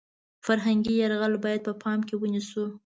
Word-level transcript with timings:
فرهنګي 0.45 0.93
یرغل 1.01 1.33
باید 1.45 1.61
په 1.67 1.73
پام 1.81 1.99
کې 2.07 2.15
ونیسو. 2.17 2.65